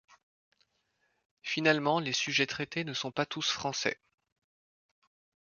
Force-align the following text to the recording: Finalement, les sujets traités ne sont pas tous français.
Finalement, 1.43 1.99
les 1.99 2.11
sujets 2.11 2.47
traités 2.47 2.83
ne 2.83 2.93
sont 2.95 3.11
pas 3.11 3.27
tous 3.27 3.47
français. 3.51 3.99